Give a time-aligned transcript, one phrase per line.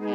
[0.00, 0.06] う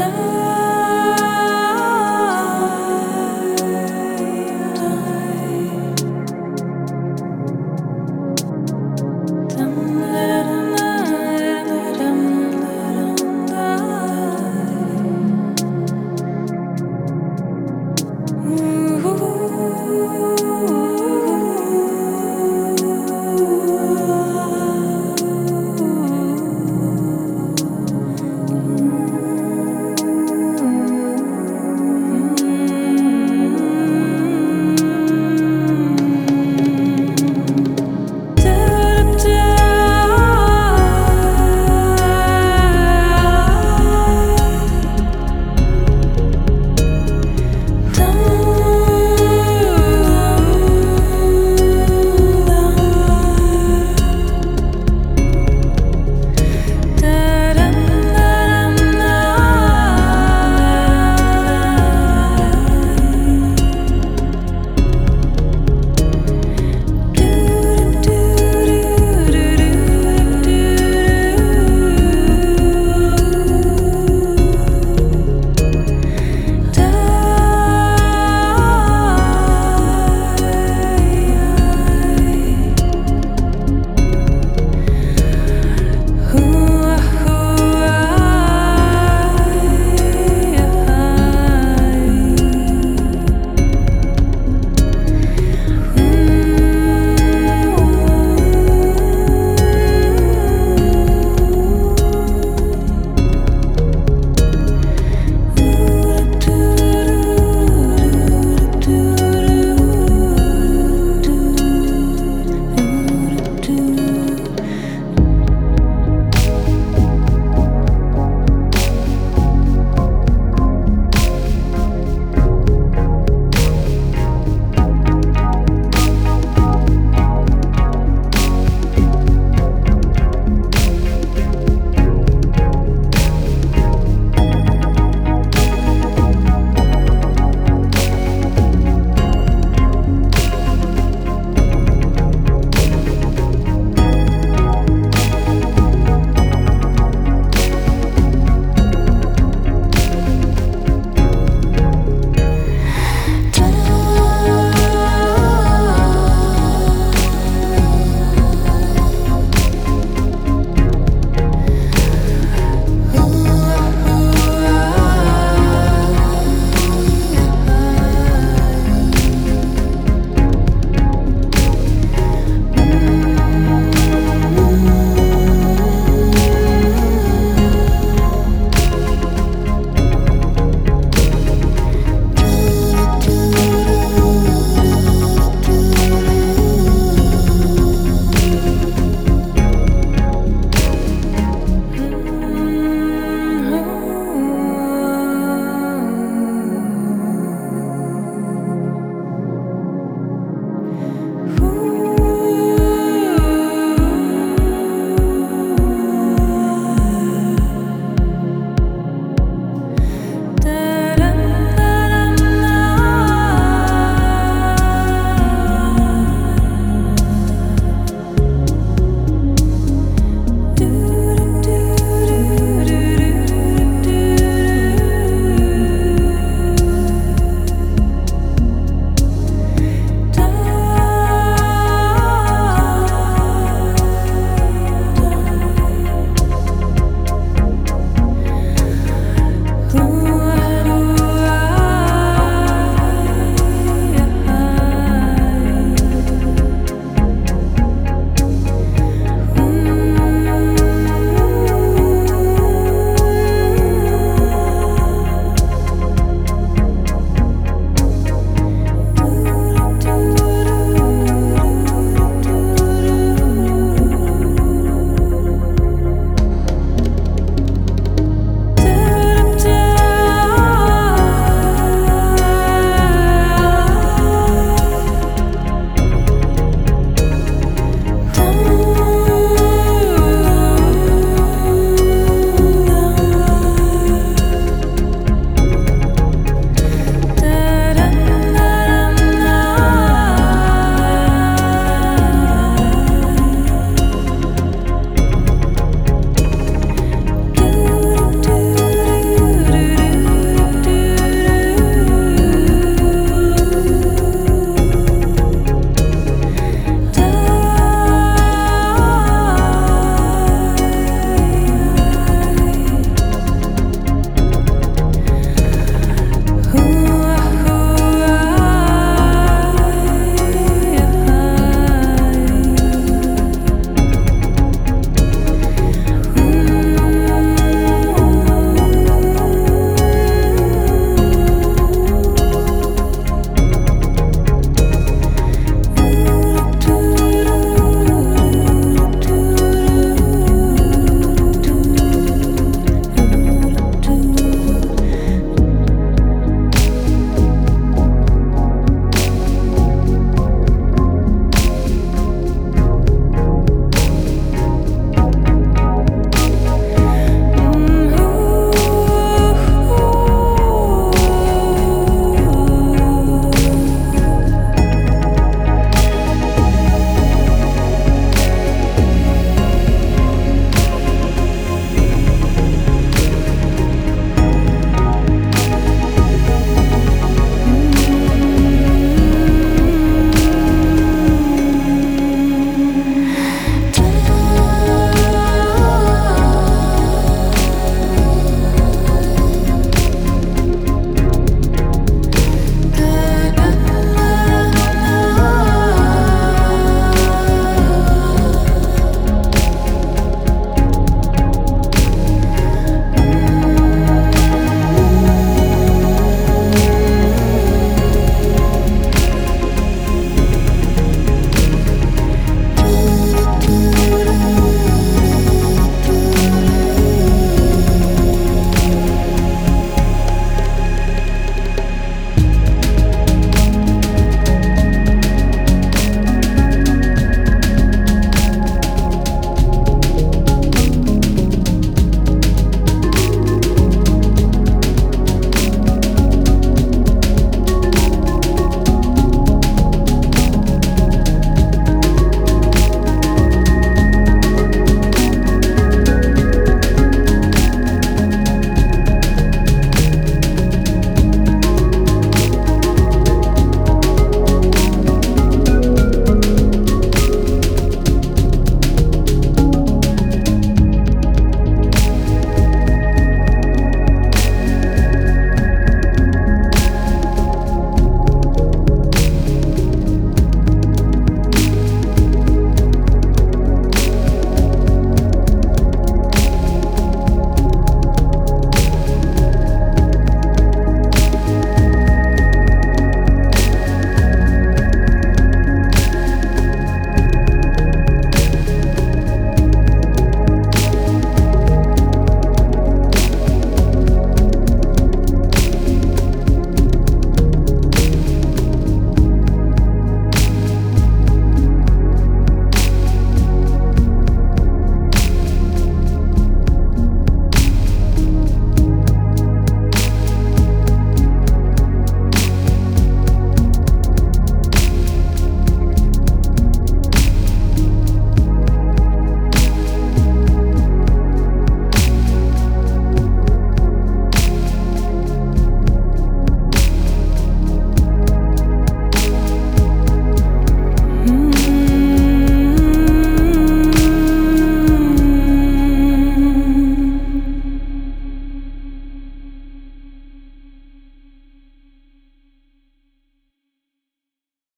[0.00, 0.39] time